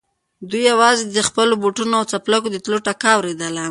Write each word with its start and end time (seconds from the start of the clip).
دوی 0.49 0.63
يواځې 0.71 1.03
د 1.07 1.19
خپلو 1.27 1.53
بوټونو 1.61 1.93
او 1.99 2.09
څپلکو 2.11 2.47
د 2.51 2.57
تلو 2.65 2.77
ټکا 2.85 3.11
اورېدله. 3.15 3.59